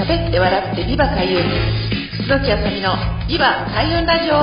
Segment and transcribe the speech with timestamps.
[0.00, 1.44] 喋って笑ってビバ開運
[2.24, 2.96] 楠木あさみの
[3.28, 4.40] ビバ開運ラジオ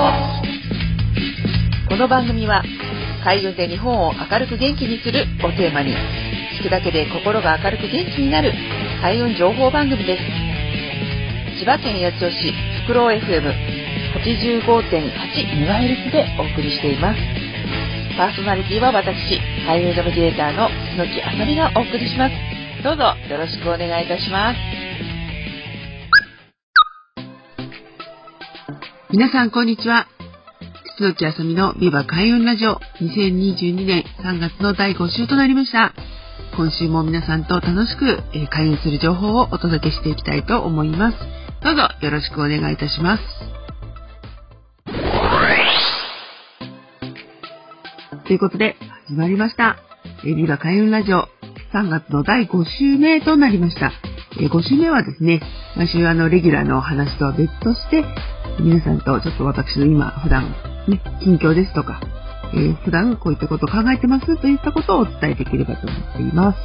[1.89, 2.61] この番組は
[3.23, 5.95] 開運で日本を明るく元気にするをテーマに
[6.61, 8.53] 聞くだけで心が明るく元気になる
[9.01, 10.25] 開運情報番組です
[11.57, 12.53] 千葉県八千代市
[12.85, 17.19] フクロウ FM85.8MHz でお送りしています
[18.15, 22.33] パーソナリティは私、ハイウェイナビゲーターの楠木あさみがお送りします。
[22.83, 24.76] どうぞよろしくお願いいたします。
[29.09, 30.05] 皆さん、こんにちは。
[30.97, 35.93] 楠木あさみのビバ開運ラジオ2022年3月の第5週となりました。
[36.57, 41.17] 今週も皆さんと楽しく開運する情報をお届けしていきたいと思います。
[41.63, 43.23] どうぞよろしくお願いいたします。
[48.25, 48.75] ということで、
[49.07, 49.77] 始まりました。
[50.25, 51.29] えビバ開運ラジオ
[51.73, 53.93] 3月の第5週目となりました。
[54.41, 55.39] え5週目はですね、
[55.77, 58.03] 毎週あの、レギュラーのお話とは別として、
[58.59, 60.49] 皆さんとちょっと私の今、普段、
[60.87, 62.01] ね、近況ですとか、
[62.53, 66.59] えー、普段こういったことを考えてますといったことをお伝えできればと思っています。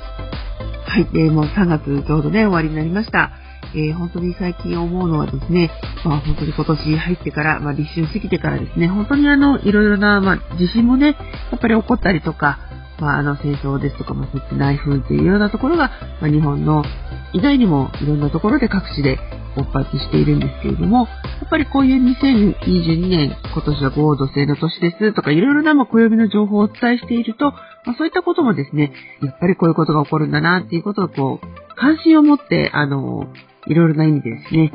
[0.88, 3.32] はい、えー、もう3月ちょうどね、終わりになりました。
[3.74, 5.70] えー、本当に最近思うのはですね、
[6.04, 11.16] まあ本当に今年入ってから、まあ立春過ぎてからですね、本当にあの、いろいろな、まあ地震もね、
[11.50, 12.58] やっぱり起こったりとか、
[13.00, 16.84] まああの戦争ですとか、まあそういった内紛っていうようなところが、まあ日本の
[17.32, 19.18] 以外にもいろんなところで各地で
[19.55, 21.06] 勃発しているんですけれども、
[21.41, 27.53] やっぱりこういう2022年、今年は豪土星の年ですとか、いろいろなま暦の情報をお伝えしていると、
[27.84, 33.27] まあそういったこともですね、やっぱりこういうことが起こるんだなっていうことをこう、関心を持って、あの、
[33.67, 34.72] いろいろな意味でですね、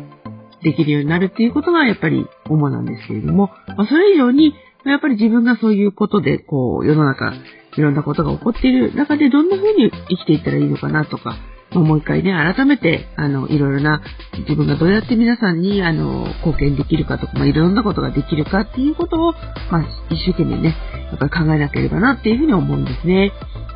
[0.64, 7.34] できるようになるっていうことがやっぱり主なんですけれども、まあ、それ以上に、やっぱり自分がそういうことで、こう、世の中、
[7.78, 11.36] いろんなことが起こっている中でどんな風に生きていったらいいのかなとか、
[11.74, 14.02] もう一回ね、改めて、あの、いろいろな、
[14.40, 19.34] 自分がどうやって皆さんに、あの、貢献できるかとか、まあ、いろんなことができるかっていうことを、
[19.70, 20.76] まあ、一生懸命ね、
[21.12, 23.32] やっぱり考えなければなっていうふうに思うんですね。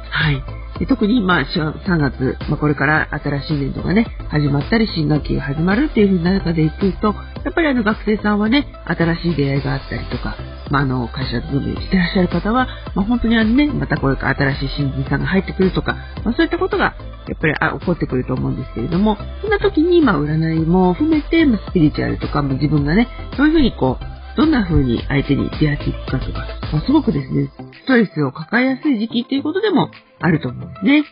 [0.10, 0.42] はい。
[0.80, 7.14] で特に、まあ、3月、まあ、これから新しい年度がね、始まったり、新学期が始まるっていう風な中でいくと、
[7.44, 10.36] やっぱりあの学生さんはね、新しい出会いがあったりとか、
[10.72, 15.94] まあ、あの、会社勤めしてらっしゃる方は、まあ、本当にあのね、またこれから新しい新人さんが入ってくるとか、
[16.24, 16.96] まあ、そういったことが、
[17.28, 27.52] やっぱりあ起こってくると思うんですけれども、そんな時に、まあ、占いも含めて、まあ、スピリチュアルとか、まあ、自分がね、そういうふうにこう、どんな風に相手に出会っていくかとか、まあ、すごくですね、
[27.84, 31.04] ストレスを抱えやすい時期っていうことでもあると思うんですね。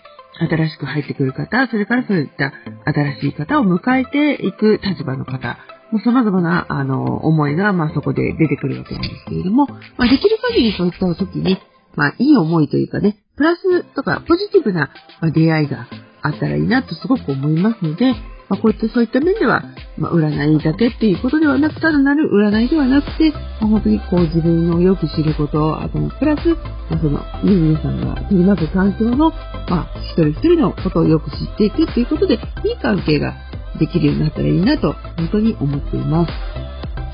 [0.48, 2.54] 新しく入ってくる方、それからそういった
[2.86, 5.58] 新しい方を迎えていく立場の方、
[5.92, 11.58] もう様々な、あの、思いが、まあそこで出てくるわけなんですけれども、まあできる限りそういった時に、
[11.96, 14.92] まあいい思いというかね、プラスとかポジティブな
[15.34, 15.88] 出会いが
[16.22, 18.14] あったらいいなとすごく思いますので、
[18.50, 19.64] まあ、こういったそういった面では、
[19.98, 26.50] まあ、占いだけっていうことではなく、ただなる占いではなくて、まあ、本当にこう自分をよく知ること、あとプラス、
[26.90, 29.36] まあ、その、皆さんが取り巻く環境の、ま
[29.70, 32.42] あ、一人一人のことをよく知っていくっていうことで、いい
[32.82, 33.36] 関係が
[33.80, 36.32] できるようになったらいいなと、本当に思っています。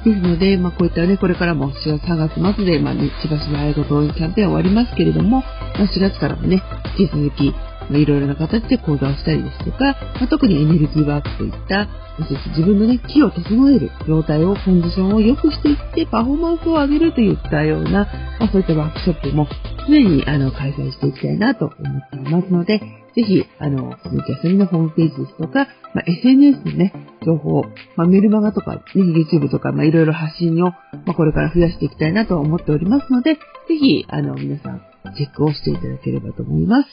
[0.05, 5.43] ですので、まあ、こういったね、これからも4月、3月末で、まあね、千葉市の愛護動員キャンペーン終わりますけれども、ま
[5.79, 6.61] あ、4月からもね、
[6.97, 7.51] 引き続き、
[7.89, 11.87] まあ、いろいろな形で講座をしたりですとか、まあ、特にエネルギーワークといった、
[12.17, 18.07] 自分のね、気を整える状態を、コンディションを良くしていって、パフォーマンスを上げるといったような、
[18.39, 19.47] まあ、そういったワークショップも
[19.87, 26.93] 常にあの開催していきたいなと思っていますので、ぜひ、あの、鈴木あさみのホームページですとか、まあ、SNS のね、
[27.25, 27.63] 情報、
[27.95, 30.77] まあ、メルマガとか、ね、YouTube とか、まあ、いろいろ発信を、ま
[31.07, 33.39] あ、これから増やしていきたいなと思っておりますので、ぜ
[33.79, 34.81] ひ、あの、皆さん、
[35.15, 36.89] チェックをしていただければと思います。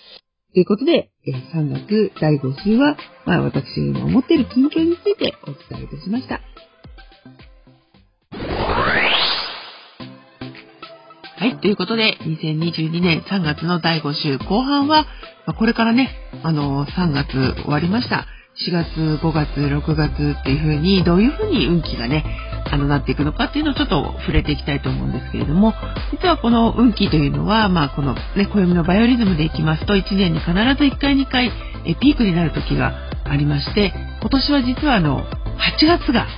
[0.54, 1.10] ということで、
[1.54, 2.96] 3月第5週は、
[3.26, 6.40] まあ、私が今思っている近況についてお伝えいたしました。
[11.42, 11.58] はい。
[11.58, 15.06] ということで、2022年3月の第5週後半は、
[15.44, 16.08] まあ、これからね、
[16.44, 17.32] あの、3月
[17.62, 18.26] 終わりました。
[18.64, 22.24] 4月、5月、6月っていう風に、どういう風に運気がね、
[22.70, 25.74] あの、なっていくのかっていうのをちょっと触れていきたいと思うんですけれども、
[26.12, 31.50] 実はこの運気というのは、まあ、このね、暦のバイオリズムでいきますと、1年に必ず1回2回、
[31.84, 35.24] えピークになる時がありまして、今年は実はあの、
[35.80, 36.28] 8月が、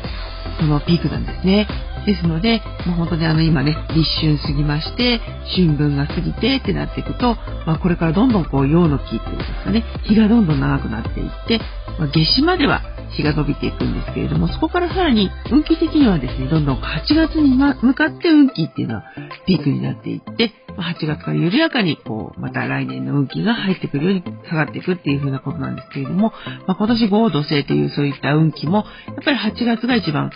[0.58, 1.68] そのピークなんですね。
[2.04, 5.20] ですので、もう本当にあの今ね、立春過ぎまして、
[5.56, 7.36] 春分が過ぎてってなっていくと、
[7.66, 11.58] まあ、これからどんどんこう陽の木っていうんですかね、日がどんどん長くなっていって、
[11.98, 12.82] まあ、夏至までは
[13.16, 19.04] 日が伸びていくんですけれども、そこからさらに運気的にはですね、どんどん8月に向かって運気っていうのは
[19.46, 26.32] ピークになっていって、まあ8月から緩やかにこう、また来年の運気が入ってくるように下がっていくっていう風なことなんですけれども、
[26.66, 30.30] まあ、今年合土星というそういった運気も、やっぱり8月が一番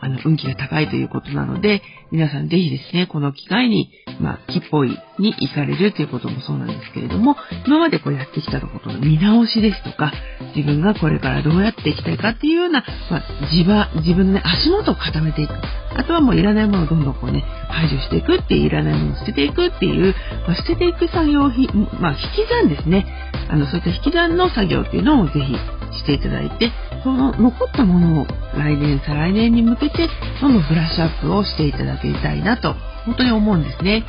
[0.00, 7.36] あの、運気が高いということなので、皆さんぜひですね、この機会に、まあ、木っぽいに行かれるということもそうなんですけれども、
[7.66, 10.12] 今までこうやってきたことの見直しですとか、
[10.56, 15.52] 自分がこれからどうやっていきたいかっていうような、まあ、自場、自分のね、足元を固めていく。
[15.96, 20.14] あとはもういらないものをどんどんこうね、排除していくっていう、いらないものを捨てていくっていう、
[20.46, 21.68] まあ、捨てていく作業ひ、
[22.00, 23.06] まあ、引き算ですね。
[23.48, 25.54] あの、そういった引き算の作業っていうのをぜひ
[25.98, 30.08] していただいて、その残ったものを来年、再来年に向けて、
[30.40, 32.74] どんどんブラッシュアップをしていただきたいなと、
[33.04, 34.04] 本当に思うんですね。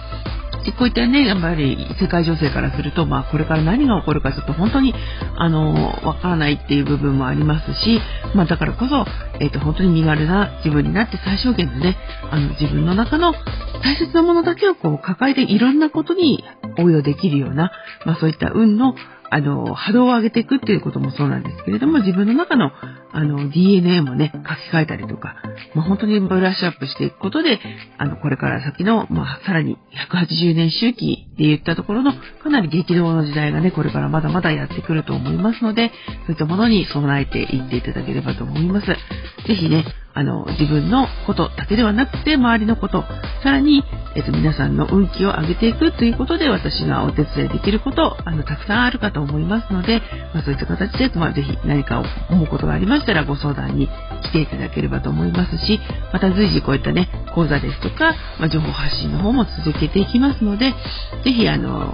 [0.65, 4.93] でこういったね、やっぱり世界情勢からすると、まあこれから何が起こるかちょっと本当に、
[5.35, 5.73] あの、
[6.05, 7.99] わからないっていう部分もありますし、
[8.35, 9.05] まあだからこそ、
[9.39, 11.97] えっ、ー、と、本当に身軽な自分になって最小限のね、
[12.29, 13.33] あの、自分の中の
[13.83, 16.43] 大切なものだけをこう抱えていろんなことに
[16.77, 17.71] 応用できるような、
[18.05, 18.93] まあそういった運の
[19.33, 22.69] あの、波動を上げていくっていうこともそうなんですけれども、自分の中の、
[23.13, 25.35] あの、DNA もね、書き換えたりとか、
[25.73, 27.57] まあ、本当にブラッシュアップしていくことで、
[27.97, 29.77] あの、これから先の、まあ、さらに
[30.11, 35.91] 180年周期で言ったところの、かなり激動の時代がね、これからまだまだやってくると思いますので、
[36.25, 38.87] そういったものに備えていっていただければと思います。
[38.87, 38.95] ぜ
[39.55, 43.03] ひね、あの、自分のことだけではなくて、周りのこと、
[43.43, 43.83] さらに、
[44.15, 50.01] えっと、皆さんの運気を上げていくということで、私がお手伝いできること、あの、たくさんあるかと思いますので、
[50.33, 53.87] まあ、そういった形で、まあ、ぜひ何か思うことがありましたら、ご相談に
[54.23, 55.79] 来ていただければと思いますし、
[56.11, 60.73] また随時こういったね、講座ですとか、まあ、情報発信の方も続けていきますので、
[61.23, 61.93] ぜひ、あの、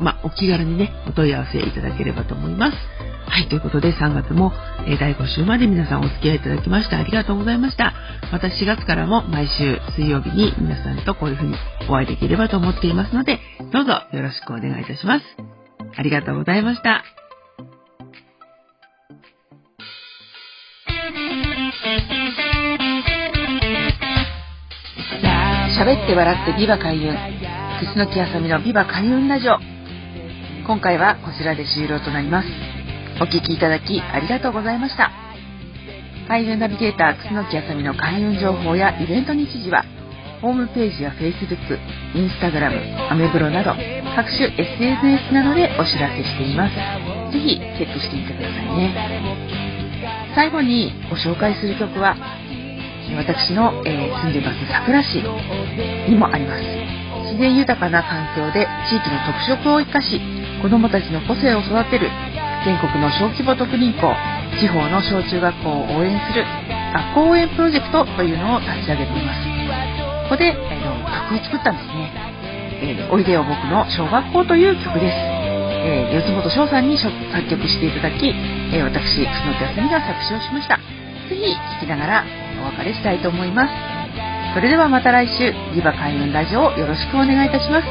[0.00, 3.07] まあ、お気軽にね、お問い合わせいただければと思います。
[3.30, 4.52] はい、ということで3月も、
[4.86, 7.92] えー、第5週まで皆さんお付き合いいただきましてありがとうございました。
[8.32, 11.54] また4月からも毎週水曜日に皆さんとこういうふうに
[11.88, 13.38] お会いできればと思っていますので、
[13.72, 15.24] どうぞよろしくお願いいたします。
[15.96, 17.04] ありがとうございました。
[25.78, 27.14] 喋って笑ってビバ開運。
[27.80, 29.58] 楠木あさみのビバ開運ラジオ。
[30.66, 32.77] 今回はこちらで終了となります。
[33.20, 35.10] お聴きいただきありがとうございました。
[36.28, 39.84] 開運ナビゲーター楠木あさみの開運情報やイベント日時は、
[40.40, 41.58] ホームページや Facebook、
[42.14, 43.74] Instagram、アメブロなど
[44.14, 46.76] 各種 SNS などでお知らせしています。
[47.32, 48.94] ぜひチェックしてみてくださいね。
[50.36, 52.14] 最後にご紹介する曲は、
[53.16, 55.16] 私の、えー、住んでます桜市
[56.08, 56.62] にもあります。
[57.24, 60.20] 自然豊かな環境で地域の特色を生かし、
[60.62, 62.10] 子どもたちの個性を育てる
[62.64, 64.14] 全国の小規模特任校
[64.60, 66.44] 地方の小中学校を応援する
[66.92, 69.46] 学校応援プロジェクトというのを立ち上げています。
[70.28, 70.84] ここで、えー、
[71.30, 72.12] 曲を作ったんですね
[72.84, 77.12] 「えー、おいでよ僕の小学校」という曲です、えー、四本翔さんに作
[77.48, 80.76] 曲していただき、えー、私楠木康美が作詞をしました。
[80.76, 82.24] ぜひ聴きながら
[82.60, 83.72] お別れしたいと思います。
[84.54, 87.86] それではまた来週リバ開運ラジオをよろしくお願いいたします。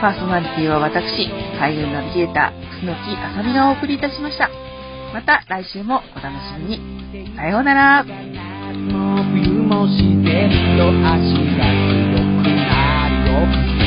[0.00, 1.28] パーソナリティは私
[1.58, 4.48] 開運ナビゲーター楠木あさみがお送りいたしました。
[5.12, 7.34] また来週もお楽しみに。
[7.34, 8.04] さようなら。
[8.04, 13.77] もう冬も自然と足が強くなるよ